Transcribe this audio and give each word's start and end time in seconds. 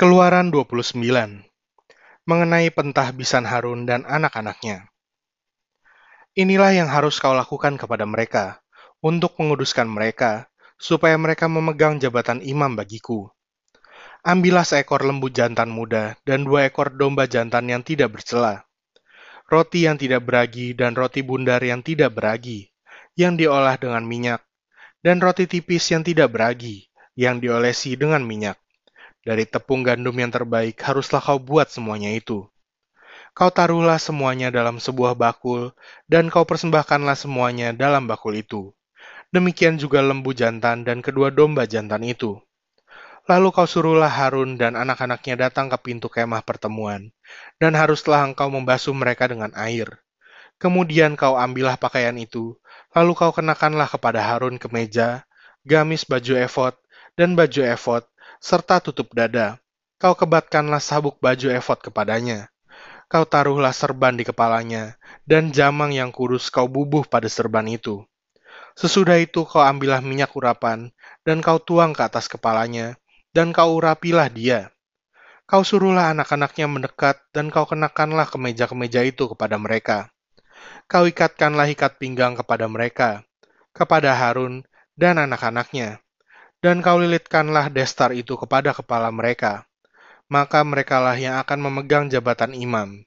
Keluaran 0.00 0.48
29 0.48 0.96
Mengenai 2.24 2.72
pentahbisan 2.72 3.44
Harun 3.44 3.84
dan 3.84 4.08
anak-anaknya. 4.08 4.88
Inilah 6.32 6.72
yang 6.72 6.88
harus 6.88 7.20
kau 7.20 7.36
lakukan 7.36 7.76
kepada 7.76 8.08
mereka, 8.08 8.64
untuk 9.04 9.36
menguduskan 9.36 9.84
mereka, 9.84 10.48
supaya 10.80 11.20
mereka 11.20 11.52
memegang 11.52 12.00
jabatan 12.00 12.40
imam 12.40 12.80
bagiku. 12.80 13.28
Ambillah 14.24 14.64
seekor 14.64 15.04
lembu 15.04 15.28
jantan 15.28 15.68
muda 15.68 16.16
dan 16.24 16.48
dua 16.48 16.72
ekor 16.72 16.96
domba 16.96 17.28
jantan 17.28 17.68
yang 17.68 17.84
tidak 17.84 18.16
bercela, 18.16 18.64
roti 19.52 19.84
yang 19.84 20.00
tidak 20.00 20.24
beragi 20.24 20.72
dan 20.72 20.96
roti 20.96 21.20
bundar 21.20 21.60
yang 21.60 21.84
tidak 21.84 22.16
beragi, 22.16 22.72
yang 23.20 23.36
diolah 23.36 23.76
dengan 23.76 24.08
minyak, 24.08 24.40
dan 25.04 25.20
roti 25.20 25.44
tipis 25.44 25.92
yang 25.92 26.00
tidak 26.00 26.32
beragi, 26.32 26.88
yang 27.20 27.36
diolesi 27.36 28.00
dengan 28.00 28.24
minyak 28.24 28.56
dari 29.30 29.46
tepung 29.46 29.86
gandum 29.86 30.18
yang 30.18 30.34
terbaik 30.34 30.74
haruslah 30.82 31.22
kau 31.22 31.38
buat 31.38 31.70
semuanya 31.70 32.10
itu. 32.10 32.50
Kau 33.30 33.46
taruhlah 33.54 34.02
semuanya 34.02 34.50
dalam 34.50 34.82
sebuah 34.82 35.14
bakul, 35.14 35.70
dan 36.10 36.26
kau 36.34 36.42
persembahkanlah 36.42 37.14
semuanya 37.14 37.70
dalam 37.70 38.10
bakul 38.10 38.34
itu. 38.34 38.74
Demikian 39.30 39.78
juga 39.78 40.02
lembu 40.02 40.34
jantan 40.34 40.82
dan 40.82 40.98
kedua 40.98 41.30
domba 41.30 41.62
jantan 41.62 42.02
itu. 42.02 42.42
Lalu 43.30 43.54
kau 43.54 43.70
suruhlah 43.70 44.10
Harun 44.10 44.58
dan 44.58 44.74
anak-anaknya 44.74 45.46
datang 45.46 45.70
ke 45.70 45.78
pintu 45.78 46.10
kemah 46.10 46.42
pertemuan, 46.42 47.14
dan 47.62 47.78
haruslah 47.78 48.26
engkau 48.26 48.50
membasuh 48.50 48.90
mereka 48.90 49.30
dengan 49.30 49.54
air. 49.54 50.02
Kemudian 50.58 51.14
kau 51.14 51.38
ambillah 51.38 51.78
pakaian 51.78 52.18
itu, 52.18 52.58
lalu 52.90 53.14
kau 53.14 53.30
kenakanlah 53.30 53.86
kepada 53.86 54.26
Harun 54.26 54.58
kemeja, 54.58 55.22
gamis 55.62 56.02
baju 56.02 56.34
efod, 56.34 56.74
dan 57.14 57.38
baju 57.38 57.62
efod, 57.62 58.02
serta 58.40 58.80
tutup 58.80 59.12
dada. 59.12 59.60
Kau 60.00 60.16
kebatkanlah 60.16 60.80
sabuk 60.80 61.20
baju 61.20 61.52
efod 61.52 61.84
kepadanya. 61.84 62.48
Kau 63.04 63.28
taruhlah 63.28 63.76
serban 63.76 64.16
di 64.16 64.24
kepalanya, 64.24 64.96
dan 65.28 65.52
jamang 65.52 65.92
yang 65.92 66.08
kudus 66.08 66.48
kau 66.48 66.64
bubuh 66.64 67.04
pada 67.04 67.28
serban 67.28 67.68
itu. 67.68 68.00
Sesudah 68.80 69.20
itu 69.20 69.44
kau 69.44 69.60
ambillah 69.60 70.00
minyak 70.00 70.32
urapan, 70.32 70.88
dan 71.20 71.44
kau 71.44 71.60
tuang 71.60 71.92
ke 71.92 72.00
atas 72.00 72.32
kepalanya, 72.32 72.96
dan 73.36 73.52
kau 73.52 73.76
urapilah 73.76 74.32
dia. 74.32 74.72
Kau 75.44 75.60
suruhlah 75.60 76.16
anak-anaknya 76.16 76.64
mendekat, 76.64 77.20
dan 77.36 77.52
kau 77.52 77.68
kenakanlah 77.68 78.24
kemeja-kemeja 78.30 79.04
itu 79.04 79.28
kepada 79.36 79.60
mereka. 79.60 80.08
Kau 80.88 81.04
ikatkanlah 81.04 81.68
ikat 81.76 82.00
pinggang 82.00 82.38
kepada 82.40 82.70
mereka, 82.72 83.26
kepada 83.76 84.16
Harun 84.16 84.64
dan 84.96 85.18
anak-anaknya, 85.18 86.00
dan 86.60 86.84
kau 86.84 87.00
lilitkanlah 87.00 87.72
destar 87.72 88.12
itu 88.12 88.36
kepada 88.36 88.76
kepala 88.76 89.08
mereka. 89.08 89.64
Maka 90.30 90.62
merekalah 90.62 91.16
yang 91.18 91.42
akan 91.42 91.58
memegang 91.58 92.06
jabatan 92.06 92.54
imam. 92.54 93.02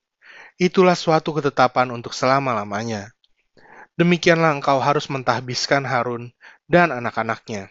Itulah 0.59 0.98
suatu 0.98 1.32
ketetapan 1.32 1.94
untuk 1.94 2.12
selama-lamanya. 2.12 3.16
Demikianlah 3.96 4.58
engkau 4.59 4.81
harus 4.81 5.08
mentahbiskan 5.08 5.86
Harun 5.86 6.34
dan 6.68 6.92
anak-anaknya. 6.92 7.70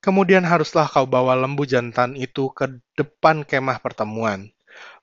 Kemudian 0.00 0.46
haruslah 0.46 0.88
kau 0.88 1.04
bawa 1.04 1.36
lembu 1.36 1.66
jantan 1.68 2.14
itu 2.14 2.48
ke 2.54 2.80
depan 2.96 3.44
kemah 3.44 3.82
pertemuan. 3.82 4.54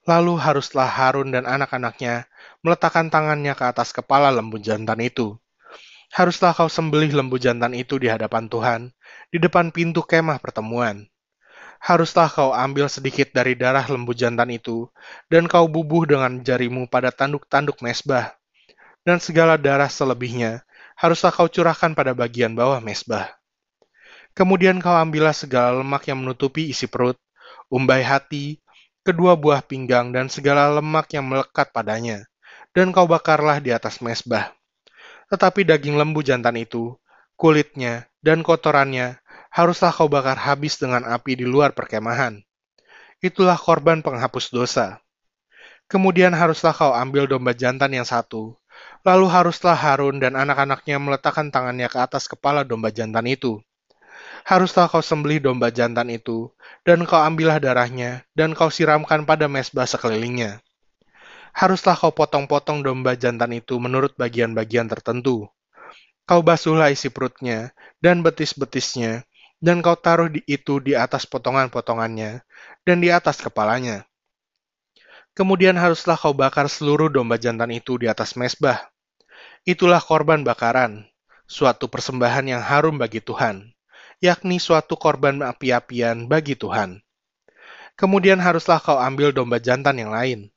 Lalu 0.07 0.39
haruslah 0.41 0.89
Harun 0.89 1.29
dan 1.29 1.45
anak-anaknya 1.45 2.25
meletakkan 2.65 3.13
tangannya 3.13 3.53
ke 3.53 3.65
atas 3.69 3.93
kepala 3.93 4.33
lembu 4.33 4.57
jantan 4.57 4.97
itu 5.03 5.37
haruslah 6.11 6.51
kau 6.51 6.67
sembelih 6.67 7.15
lembu 7.15 7.39
jantan 7.39 7.71
itu 7.71 7.95
di 7.95 8.11
hadapan 8.11 8.51
Tuhan, 8.51 8.81
di 9.31 9.39
depan 9.39 9.71
pintu 9.71 10.03
kemah 10.03 10.43
pertemuan. 10.43 11.07
Haruslah 11.81 12.27
kau 12.29 12.51
ambil 12.51 12.91
sedikit 12.91 13.31
dari 13.31 13.55
darah 13.57 13.87
lembu 13.87 14.11
jantan 14.11 14.51
itu, 14.51 14.91
dan 15.31 15.47
kau 15.47 15.65
bubuh 15.71 16.05
dengan 16.05 16.43
jarimu 16.43 16.85
pada 16.91 17.09
tanduk-tanduk 17.09 17.79
mesbah. 17.81 18.35
Dan 19.01 19.17
segala 19.17 19.57
darah 19.57 19.89
selebihnya, 19.89 20.61
haruslah 20.99 21.33
kau 21.33 21.49
curahkan 21.49 21.97
pada 21.97 22.13
bagian 22.13 22.53
bawah 22.53 22.77
mesbah. 22.83 23.33
Kemudian 24.37 24.77
kau 24.83 24.93
ambillah 24.93 25.33
segala 25.33 25.81
lemak 25.81 26.05
yang 26.05 26.21
menutupi 26.21 26.69
isi 26.69 26.85
perut, 26.85 27.17
umbai 27.71 28.05
hati, 28.05 28.61
kedua 29.01 29.33
buah 29.33 29.65
pinggang, 29.65 30.13
dan 30.13 30.29
segala 30.29 30.69
lemak 30.69 31.09
yang 31.17 31.25
melekat 31.25 31.73
padanya, 31.73 32.29
dan 32.77 32.93
kau 32.93 33.09
bakarlah 33.09 33.57
di 33.57 33.73
atas 33.73 34.05
mesbah 34.05 34.53
tetapi 35.31 35.63
daging 35.63 35.95
lembu 35.95 36.19
jantan 36.19 36.59
itu, 36.59 36.99
kulitnya, 37.39 38.11
dan 38.19 38.43
kotorannya 38.43 39.15
haruslah 39.47 39.95
kau 39.95 40.11
bakar 40.11 40.35
habis 40.35 40.75
dengan 40.75 41.07
api 41.07 41.39
di 41.39 41.47
luar 41.47 41.71
perkemahan. 41.71 42.43
Itulah 43.23 43.55
korban 43.55 44.03
penghapus 44.03 44.51
dosa. 44.51 44.99
Kemudian 45.87 46.35
haruslah 46.35 46.75
kau 46.75 46.91
ambil 46.91 47.31
domba 47.31 47.55
jantan 47.55 47.95
yang 47.95 48.03
satu, 48.03 48.59
lalu 49.07 49.31
haruslah 49.31 49.75
Harun 49.75 50.19
dan 50.19 50.35
anak-anaknya 50.35 50.99
meletakkan 50.99 51.47
tangannya 51.47 51.87
ke 51.87 51.95
atas 51.99 52.27
kepala 52.27 52.67
domba 52.67 52.91
jantan 52.91 53.23
itu. 53.23 53.63
Haruslah 54.43 54.91
kau 54.91 54.99
sembelih 54.99 55.39
domba 55.39 55.71
jantan 55.71 56.11
itu, 56.11 56.51
dan 56.83 57.07
kau 57.07 57.23
ambillah 57.23 57.63
darahnya, 57.63 58.27
dan 58.35 58.51
kau 58.51 58.67
siramkan 58.67 59.23
pada 59.23 59.47
mesbah 59.47 59.87
sekelilingnya 59.87 60.59
haruslah 61.51 61.95
kau 61.95 62.11
potong-potong 62.11 62.83
domba 62.83 63.15
jantan 63.15 63.55
itu 63.55 63.77
menurut 63.77 64.15
bagian-bagian 64.15 64.87
tertentu. 64.87 65.47
Kau 66.25 66.41
basuhlah 66.41 66.91
isi 66.93 67.11
perutnya 67.11 67.75
dan 67.99 68.23
betis-betisnya, 68.23 69.27
dan 69.61 69.83
kau 69.85 69.93
taruh 69.93 70.31
di 70.31 70.41
itu 70.49 70.81
di 70.81 70.97
atas 70.97 71.29
potongan-potongannya 71.29 72.41
dan 72.87 72.97
di 72.97 73.13
atas 73.13 73.43
kepalanya. 73.43 74.07
Kemudian 75.31 75.79
haruslah 75.79 76.19
kau 76.19 76.35
bakar 76.35 76.67
seluruh 76.67 77.07
domba 77.07 77.39
jantan 77.39 77.71
itu 77.71 77.95
di 77.95 78.09
atas 78.09 78.35
mesbah. 78.35 78.91
Itulah 79.63 80.01
korban 80.01 80.41
bakaran, 80.41 81.05
suatu 81.45 81.87
persembahan 81.87 82.47
yang 82.49 82.63
harum 82.65 82.97
bagi 82.97 83.21
Tuhan, 83.21 83.71
yakni 84.19 84.57
suatu 84.57 84.97
korban 84.97 85.39
api-apian 85.45 86.25
bagi 86.25 86.57
Tuhan. 86.57 86.99
Kemudian 87.95 88.41
haruslah 88.41 88.81
kau 88.81 88.97
ambil 88.97 89.29
domba 89.35 89.61
jantan 89.61 90.01
yang 90.01 90.09
lain, 90.09 90.49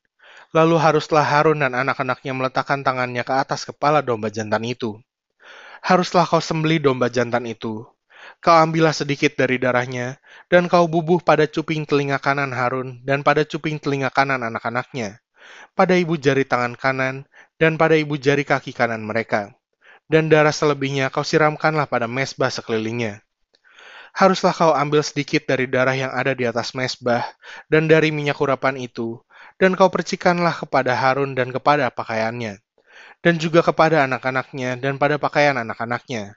Lalu 0.55 0.79
haruslah 0.79 1.27
Harun 1.27 1.59
dan 1.59 1.75
anak-anaknya 1.75 2.31
meletakkan 2.31 2.79
tangannya 2.79 3.27
ke 3.27 3.33
atas 3.35 3.67
kepala 3.67 3.99
domba 3.99 4.31
jantan 4.31 4.63
itu. 4.63 4.95
Haruslah 5.83 6.23
kau 6.23 6.39
sembeli 6.39 6.79
domba 6.79 7.11
jantan 7.11 7.43
itu. 7.43 7.83
Kau 8.39 8.55
ambillah 8.55 8.95
sedikit 8.95 9.35
dari 9.35 9.59
darahnya, 9.59 10.15
dan 10.47 10.71
kau 10.71 10.87
bubuh 10.87 11.19
pada 11.19 11.43
cuping 11.43 11.83
telinga 11.83 12.23
kanan 12.23 12.55
Harun 12.55 13.03
dan 13.03 13.19
pada 13.19 13.43
cuping 13.43 13.83
telinga 13.83 14.07
kanan 14.15 14.47
anak-anaknya, 14.47 15.19
pada 15.75 15.99
ibu 15.99 16.15
jari 16.15 16.47
tangan 16.47 16.79
kanan 16.79 17.27
dan 17.59 17.75
pada 17.75 17.99
ibu 17.99 18.15
jari 18.15 18.47
kaki 18.47 18.71
kanan 18.71 19.03
mereka. 19.03 19.51
Dan 20.07 20.31
darah 20.31 20.55
selebihnya 20.55 21.11
kau 21.11 21.27
siramkanlah 21.27 21.91
pada 21.91 22.07
mesbah 22.07 22.47
sekelilingnya 22.47 23.25
haruslah 24.15 24.55
kau 24.55 24.71
ambil 24.71 25.03
sedikit 25.03 25.43
dari 25.43 25.67
darah 25.67 25.91
yang 25.91 26.07
ada 26.15 26.31
di 26.31 26.47
atas 26.47 26.71
mesbah 26.71 27.27
dan 27.67 27.91
dari 27.91 28.15
minyak 28.15 28.39
urapan 28.39 28.79
itu, 28.79 29.19
dan 29.55 29.73
kau 29.79 29.87
percikanlah 29.87 30.51
kepada 30.51 30.95
Harun 30.95 31.35
dan 31.35 31.51
kepada 31.51 31.87
pakaiannya, 31.91 32.59
dan 33.23 33.35
juga 33.39 33.63
kepada 33.63 34.03
anak-anaknya 34.03 34.79
dan 34.79 34.99
pada 34.99 35.15
pakaian 35.15 35.55
anak-anaknya. 35.55 36.35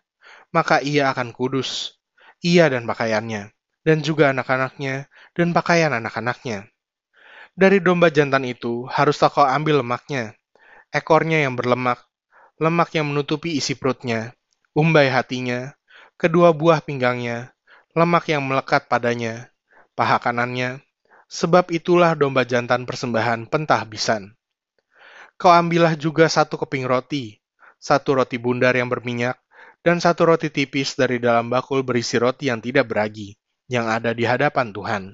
Maka 0.48 0.80
ia 0.80 1.12
akan 1.12 1.36
kudus, 1.36 2.00
ia 2.40 2.70
dan 2.72 2.88
pakaiannya, 2.88 3.52
dan 3.84 3.98
juga 4.00 4.32
anak-anaknya 4.32 5.10
dan 5.36 5.52
pakaian 5.52 5.92
anak-anaknya. 5.92 6.70
Dari 7.58 7.82
domba 7.82 8.08
jantan 8.08 8.46
itu 8.46 8.86
haruslah 8.86 9.28
kau 9.34 9.42
ambil 9.42 9.82
lemaknya, 9.82 10.38
ekornya 10.94 11.42
yang 11.42 11.58
berlemak, 11.58 11.98
lemak 12.62 12.94
yang 12.94 13.10
menutupi 13.10 13.58
isi 13.58 13.74
perutnya, 13.74 14.32
umbai 14.78 15.10
hatinya, 15.10 15.74
kedua 16.14 16.54
buah 16.54 16.80
pinggangnya, 16.80 17.50
lemak 17.98 18.30
yang 18.30 18.46
melekat 18.46 18.86
padanya, 18.86 19.50
paha 19.98 20.22
kanannya, 20.22 20.78
sebab 21.28 21.68
itulah 21.70 22.16
domba 22.16 22.42
jantan 22.48 22.88
persembahan 22.88 23.46
pentahbisan. 23.46 24.32
Kau 25.38 25.52
ambillah 25.54 25.94
juga 25.94 26.26
satu 26.26 26.58
keping 26.58 26.88
roti, 26.88 27.38
satu 27.78 28.18
roti 28.18 28.40
bundar 28.40 28.74
yang 28.74 28.90
berminyak, 28.90 29.38
dan 29.86 30.02
satu 30.02 30.34
roti 30.34 30.50
tipis 30.50 30.98
dari 30.98 31.22
dalam 31.22 31.46
bakul 31.46 31.86
berisi 31.86 32.18
roti 32.18 32.50
yang 32.50 32.58
tidak 32.58 32.90
beragi, 32.90 33.38
yang 33.70 33.86
ada 33.86 34.10
di 34.10 34.26
hadapan 34.26 34.74
Tuhan. 34.74 35.04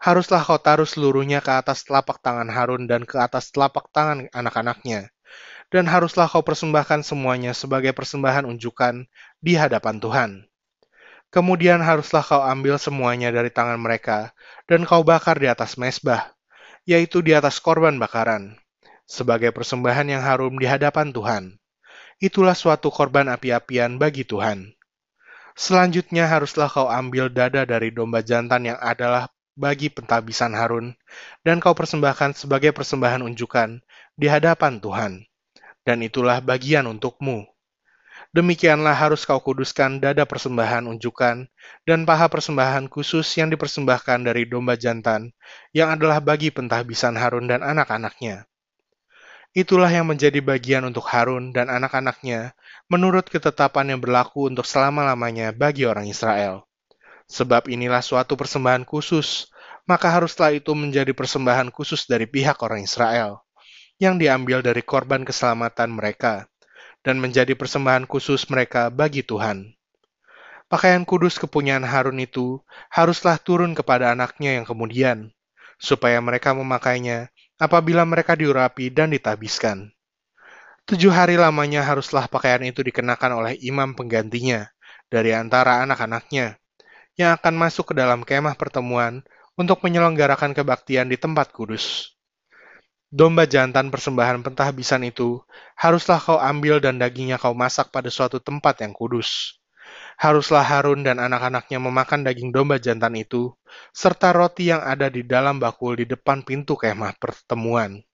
Haruslah 0.00 0.40
kau 0.40 0.56
taruh 0.56 0.88
seluruhnya 0.88 1.44
ke 1.44 1.52
atas 1.52 1.84
telapak 1.84 2.22
tangan 2.24 2.48
Harun 2.48 2.88
dan 2.88 3.04
ke 3.04 3.20
atas 3.20 3.52
telapak 3.52 3.92
tangan 3.92 4.28
anak-anaknya, 4.32 5.12
dan 5.68 5.84
haruslah 5.84 6.30
kau 6.30 6.44
persembahkan 6.46 7.02
semuanya 7.02 7.52
sebagai 7.52 7.92
persembahan 7.92 8.46
unjukan 8.46 9.04
di 9.42 9.58
hadapan 9.58 9.96
Tuhan. 9.98 10.30
Kemudian 11.36 11.84
haruslah 11.84 12.24
kau 12.24 12.40
ambil 12.40 12.80
semuanya 12.80 13.28
dari 13.28 13.52
tangan 13.52 13.76
mereka, 13.76 14.32
dan 14.64 14.88
kau 14.88 15.04
bakar 15.04 15.36
di 15.36 15.44
atas 15.44 15.76
mesbah, 15.76 16.32
yaitu 16.88 17.20
di 17.20 17.36
atas 17.36 17.60
korban 17.60 18.00
bakaran, 18.00 18.56
sebagai 19.04 19.52
persembahan 19.52 20.16
yang 20.16 20.24
harum 20.24 20.56
di 20.56 20.64
hadapan 20.64 21.12
Tuhan. 21.12 21.60
Itulah 22.24 22.56
suatu 22.56 22.88
korban 22.88 23.28
api-apian 23.28 24.00
bagi 24.00 24.24
Tuhan. 24.24 24.72
Selanjutnya 25.52 26.24
haruslah 26.24 26.72
kau 26.72 26.88
ambil 26.88 27.28
dada 27.28 27.68
dari 27.68 27.92
domba 27.92 28.24
jantan 28.24 28.72
yang 28.72 28.80
adalah 28.80 29.28
bagi 29.52 29.92
pentahbisan 29.92 30.56
Harun, 30.56 30.96
dan 31.44 31.60
kau 31.60 31.76
persembahkan 31.76 32.32
sebagai 32.32 32.72
persembahan 32.72 33.20
unjukan 33.20 33.84
di 34.16 34.24
hadapan 34.24 34.80
Tuhan. 34.80 35.12
Dan 35.84 36.00
itulah 36.00 36.40
bagian 36.40 36.88
untukmu. 36.88 37.44
Demikianlah 38.36 38.92
harus 38.92 39.24
kau 39.24 39.40
kuduskan 39.40 39.96
dada 39.96 40.28
persembahan 40.28 40.84
unjukan 40.92 41.48
dan 41.88 42.04
paha 42.04 42.28
persembahan 42.28 42.84
khusus 42.92 43.24
yang 43.40 43.48
dipersembahkan 43.48 44.28
dari 44.28 44.44
domba 44.44 44.76
jantan, 44.76 45.32
yang 45.72 45.88
adalah 45.88 46.20
bagi 46.20 46.52
pentahbisan 46.52 47.16
Harun 47.16 47.48
dan 47.48 47.64
anak-anaknya. 47.64 48.44
Itulah 49.56 49.88
yang 49.88 50.04
menjadi 50.04 50.44
bagian 50.44 50.84
untuk 50.84 51.08
Harun 51.08 51.56
dan 51.56 51.72
anak-anaknya 51.72 52.52
menurut 52.92 53.24
ketetapan 53.32 53.96
yang 53.96 54.04
berlaku 54.04 54.52
untuk 54.52 54.68
selama-lamanya 54.68 55.56
bagi 55.56 55.88
orang 55.88 56.04
Israel. 56.04 56.68
Sebab 57.32 57.72
inilah 57.72 58.04
suatu 58.04 58.36
persembahan 58.36 58.84
khusus, 58.84 59.48
maka 59.88 60.12
haruslah 60.12 60.52
itu 60.52 60.76
menjadi 60.76 61.16
persembahan 61.16 61.72
khusus 61.72 62.04
dari 62.04 62.28
pihak 62.28 62.60
orang 62.60 62.84
Israel, 62.84 63.40
yang 63.96 64.20
diambil 64.20 64.60
dari 64.60 64.84
korban 64.84 65.24
keselamatan 65.24 65.88
mereka, 65.88 66.44
dan 67.06 67.22
menjadi 67.22 67.54
persembahan 67.54 68.10
khusus 68.10 68.50
mereka 68.50 68.90
bagi 68.90 69.22
Tuhan. 69.22 69.78
Pakaian 70.66 71.06
kudus 71.06 71.38
kepunyaan 71.38 71.86
Harun 71.86 72.18
itu 72.18 72.58
haruslah 72.90 73.38
turun 73.38 73.78
kepada 73.78 74.10
anaknya 74.10 74.58
yang 74.58 74.66
kemudian, 74.66 75.30
supaya 75.78 76.18
mereka 76.18 76.50
memakainya 76.50 77.30
apabila 77.62 78.02
mereka 78.02 78.34
diurapi 78.34 78.90
dan 78.90 79.14
ditabiskan. 79.14 79.94
Tujuh 80.90 81.14
hari 81.14 81.38
lamanya 81.38 81.86
haruslah 81.86 82.26
pakaian 82.26 82.66
itu 82.66 82.82
dikenakan 82.82 83.38
oleh 83.38 83.54
imam 83.62 83.94
penggantinya 83.94 84.66
dari 85.06 85.30
antara 85.30 85.86
anak-anaknya, 85.86 86.58
yang 87.14 87.38
akan 87.38 87.54
masuk 87.54 87.94
ke 87.94 87.94
dalam 87.94 88.26
kemah 88.26 88.58
pertemuan 88.58 89.22
untuk 89.54 89.78
menyelenggarakan 89.86 90.50
kebaktian 90.50 91.06
di 91.06 91.14
tempat 91.14 91.54
kudus. 91.54 92.15
Domba 93.16 93.48
jantan 93.48 93.88
persembahan 93.88 94.44
pentahbisan 94.44 95.00
itu 95.08 95.40
haruslah 95.72 96.20
kau 96.20 96.36
ambil 96.36 96.84
dan 96.84 97.00
dagingnya 97.00 97.40
kau 97.40 97.56
masak 97.56 97.88
pada 97.88 98.12
suatu 98.12 98.44
tempat 98.44 98.84
yang 98.84 98.92
kudus. 98.92 99.56
Haruslah 100.20 100.60
Harun 100.60 101.00
dan 101.00 101.16
anak-anaknya 101.16 101.80
memakan 101.80 102.28
daging 102.28 102.52
domba 102.52 102.76
jantan 102.76 103.16
itu, 103.16 103.56
serta 103.96 104.36
roti 104.36 104.68
yang 104.68 104.84
ada 104.84 105.08
di 105.08 105.24
dalam 105.24 105.56
bakul 105.56 105.96
di 105.96 106.04
depan 106.04 106.44
pintu 106.44 106.76
kemah 106.76 107.16
pertemuan. 107.16 108.04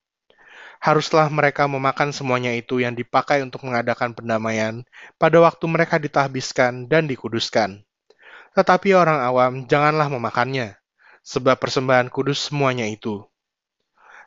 Haruslah 0.79 1.27
mereka 1.35 1.67
memakan 1.67 2.15
semuanya 2.15 2.55
itu 2.55 2.79
yang 2.79 2.95
dipakai 2.95 3.43
untuk 3.43 3.67
mengadakan 3.67 4.15
pendamaian 4.15 4.87
pada 5.19 5.43
waktu 5.43 5.67
mereka 5.67 5.99
ditahbiskan 5.99 6.87
dan 6.87 7.11
dikuduskan. 7.11 7.83
Tetapi 8.55 8.95
orang 8.95 9.19
awam 9.19 9.67
janganlah 9.67 10.07
memakannya, 10.07 10.79
sebab 11.27 11.59
persembahan 11.59 12.07
kudus 12.07 12.55
semuanya 12.55 12.87
itu. 12.87 13.27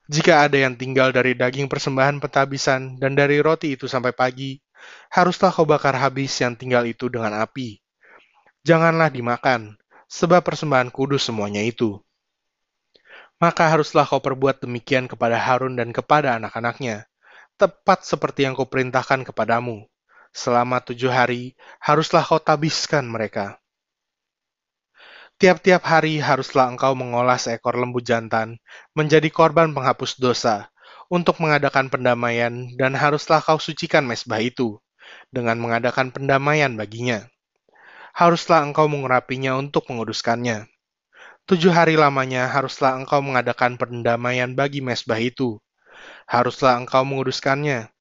Jika 0.06 0.46
ada 0.46 0.54
yang 0.62 0.78
tinggal 0.78 1.10
dari 1.10 1.34
daging 1.34 1.66
persembahan 1.66 2.22
pentahbisan 2.22 3.02
dan 3.02 3.18
dari 3.18 3.42
roti 3.42 3.74
itu 3.74 3.90
sampai 3.90 4.14
pagi, 4.14 4.62
haruslah 5.10 5.50
kau 5.50 5.66
bakar 5.66 5.98
habis 5.98 6.30
yang 6.38 6.54
tinggal 6.54 6.86
itu 6.86 7.10
dengan 7.10 7.34
api. 7.42 7.82
Janganlah 8.62 9.10
dimakan, 9.10 9.74
sebab 10.06 10.46
persembahan 10.46 10.94
kudus 10.94 11.26
semuanya 11.26 11.66
itu. 11.66 11.98
Maka 13.42 13.66
haruslah 13.66 14.06
kau 14.06 14.22
perbuat 14.22 14.62
demikian 14.62 15.10
kepada 15.10 15.42
Harun 15.42 15.74
dan 15.74 15.90
kepada 15.90 16.38
anak-anaknya, 16.38 17.10
tepat 17.58 18.06
seperti 18.06 18.46
yang 18.46 18.54
kau 18.54 18.70
perintahkan 18.70 19.26
kepadamu. 19.26 19.90
Selama 20.30 20.86
tujuh 20.86 21.10
hari, 21.10 21.58
haruslah 21.82 22.22
kau 22.22 22.38
tabiskan 22.38 23.10
mereka. 23.10 23.58
Tiap-tiap 25.36 25.84
hari 25.84 26.24
haruslah 26.24 26.72
engkau 26.72 26.96
mengolah 26.96 27.36
seekor 27.36 27.76
lembu 27.76 28.00
jantan 28.00 28.56
menjadi 28.96 29.28
korban 29.28 29.76
penghapus 29.76 30.16
dosa, 30.16 30.72
untuk 31.12 31.44
mengadakan 31.44 31.92
pendamaian 31.92 32.72
dan 32.80 32.96
haruslah 32.96 33.44
kau 33.44 33.60
sucikan 33.60 34.08
mesbah 34.08 34.40
itu 34.40 34.80
dengan 35.36 35.60
mengadakan 35.60 36.16
pendamaian 36.16 36.72
baginya. 36.80 37.28
Haruslah 38.16 38.64
engkau 38.64 38.88
mengurapinya 38.88 39.60
untuk 39.60 39.92
menguduskannya. 39.92 40.72
Tujuh 41.44 41.76
hari 41.76 42.00
lamanya 42.00 42.48
haruslah 42.48 42.96
engkau 42.96 43.20
mengadakan 43.20 43.76
pendamaian 43.76 44.56
bagi 44.56 44.80
mesbah 44.80 45.20
itu. 45.20 45.60
Haruslah 46.32 46.80
engkau 46.80 47.04
menguduskannya, 47.04 47.92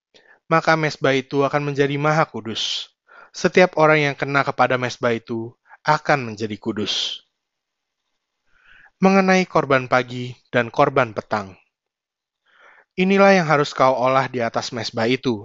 maka 0.47 0.79
mesbah 0.79 1.19
itu 1.19 1.43
akan 1.43 1.67
menjadi 1.67 1.99
maha 1.99 2.31
kudus. 2.31 2.95
Setiap 3.35 3.75
orang 3.75 4.07
yang 4.07 4.15
kena 4.15 4.47
kepada 4.47 4.79
mesbah 4.79 5.11
itu 5.11 5.51
akan 5.83 6.31
menjadi 6.33 6.57
kudus. 6.57 7.24
Mengenai 9.05 9.45
korban 9.45 9.85
pagi 9.85 10.33
dan 10.49 10.73
korban 10.73 11.13
petang. 11.13 11.53
Inilah 12.97 13.37
yang 13.37 13.45
harus 13.45 13.77
kau 13.77 13.93
olah 13.93 14.33
di 14.33 14.41
atas 14.41 14.73
mesbah 14.73 15.05
itu. 15.05 15.45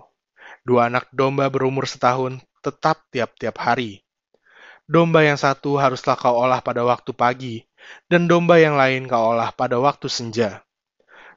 Dua 0.63 0.87
anak 0.87 1.11
domba 1.11 1.51
berumur 1.51 1.83
setahun 1.83 2.39
tetap 2.63 3.03
tiap-tiap 3.11 3.59
hari. 3.59 3.99
Domba 4.87 5.27
yang 5.27 5.35
satu 5.35 5.75
haruslah 5.75 6.15
kau 6.15 6.39
olah 6.39 6.63
pada 6.63 6.87
waktu 6.87 7.11
pagi, 7.11 7.67
dan 8.07 8.31
domba 8.31 8.63
yang 8.63 8.79
lain 8.79 9.11
kau 9.11 9.35
olah 9.35 9.51
pada 9.51 9.75
waktu 9.75 10.07
senja. 10.07 10.63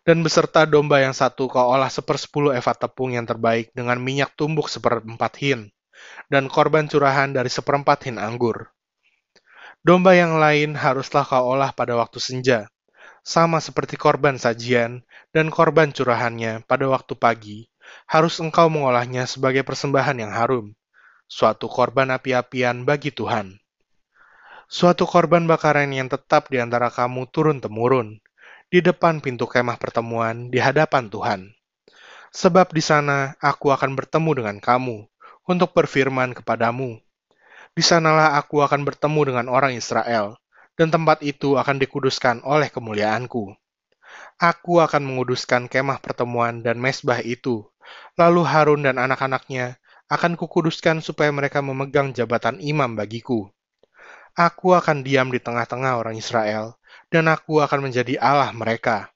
Dan 0.06 0.22
beserta 0.22 0.62
domba 0.62 1.02
yang 1.02 1.18
satu 1.18 1.50
kau 1.50 1.74
olah 1.74 1.90
sepersepuluh 1.90 2.54
eva 2.54 2.70
tepung 2.70 3.18
yang 3.18 3.26
terbaik 3.26 3.74
dengan 3.74 3.98
minyak 3.98 4.30
tumbuk 4.38 4.70
seperempat 4.70 5.42
hin, 5.42 5.74
dan 6.30 6.46
korban 6.46 6.86
curahan 6.86 7.34
dari 7.34 7.50
seperempat 7.50 8.06
hin 8.06 8.22
anggur. 8.22 8.70
Domba 9.82 10.14
yang 10.14 10.38
lain 10.38 10.78
haruslah 10.78 11.26
kau 11.26 11.58
olah 11.58 11.74
pada 11.74 11.98
waktu 11.98 12.22
senja, 12.22 12.70
sama 13.26 13.58
seperti 13.58 13.98
korban 13.98 14.38
sajian 14.38 15.02
dan 15.34 15.50
korban 15.50 15.90
curahannya 15.90 16.62
pada 16.70 16.86
waktu 16.86 17.18
pagi, 17.18 17.66
harus 18.06 18.38
engkau 18.38 18.70
mengolahnya 18.70 19.26
sebagai 19.26 19.66
persembahan 19.66 20.22
yang 20.22 20.30
harum, 20.30 20.70
suatu 21.26 21.66
korban 21.66 22.14
api-apian 22.14 22.86
bagi 22.86 23.10
Tuhan. 23.10 23.58
Suatu 24.70 25.02
korban 25.02 25.50
bakaran 25.50 25.90
yang 25.90 26.06
tetap 26.06 26.46
di 26.46 26.62
antara 26.62 26.86
kamu 26.86 27.26
turun-temurun, 27.34 28.22
di 28.70 28.78
depan 28.80 29.18
pintu 29.18 29.50
kemah 29.50 29.82
pertemuan 29.82 30.46
di 30.46 30.62
hadapan 30.62 31.10
Tuhan. 31.10 31.40
Sebab 32.32 32.72
di 32.72 32.80
sana 32.80 33.36
aku 33.42 33.68
akan 33.68 33.98
bertemu 33.98 34.30
dengan 34.40 34.56
kamu, 34.62 35.04
untuk 35.44 35.74
berfirman 35.76 36.32
kepadamu. 36.38 37.02
Di 37.72 37.80
sanalah 37.80 38.36
aku 38.36 38.60
akan 38.60 38.84
bertemu 38.84 39.32
dengan 39.32 39.46
orang 39.48 39.72
Israel, 39.72 40.36
dan 40.76 40.92
tempat 40.92 41.24
itu 41.24 41.56
akan 41.56 41.80
dikuduskan 41.80 42.44
oleh 42.44 42.68
kemuliaanku. 42.68 43.56
Aku 44.36 44.84
akan 44.84 45.00
menguduskan 45.08 45.72
kemah 45.72 45.96
pertemuan 46.04 46.60
dan 46.60 46.76
mesbah 46.76 47.24
itu, 47.24 47.64
lalu 48.20 48.44
Harun 48.44 48.84
dan 48.84 49.00
anak-anaknya 49.00 49.80
akan 50.12 50.36
kukuduskan 50.36 51.00
supaya 51.00 51.32
mereka 51.32 51.64
memegang 51.64 52.12
jabatan 52.12 52.60
imam 52.60 52.92
bagiku. 52.92 53.48
Aku 54.36 54.76
akan 54.76 55.00
diam 55.00 55.32
di 55.32 55.40
tengah-tengah 55.40 55.96
orang 55.96 56.20
Israel, 56.20 56.76
dan 57.08 57.24
aku 57.32 57.64
akan 57.64 57.88
menjadi 57.88 58.20
Allah 58.20 58.52
mereka. 58.52 59.08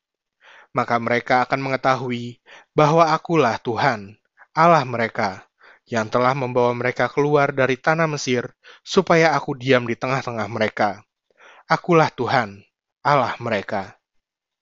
Maka 0.72 0.96
mereka 0.96 1.44
akan 1.44 1.60
mengetahui 1.60 2.40
bahwa 2.72 3.04
akulah 3.12 3.60
Tuhan, 3.60 4.16
Allah 4.56 4.84
mereka, 4.88 5.44
yang 5.86 6.10
telah 6.10 6.34
membawa 6.34 6.74
mereka 6.74 7.06
keluar 7.06 7.54
dari 7.54 7.78
tanah 7.78 8.10
Mesir, 8.10 8.50
supaya 8.82 9.32
aku 9.38 9.54
diam 9.54 9.86
di 9.86 9.94
tengah-tengah 9.94 10.50
mereka. 10.50 11.02
Akulah 11.70 12.10
Tuhan, 12.10 12.62
Allah 13.06 13.34
mereka. 13.38 13.94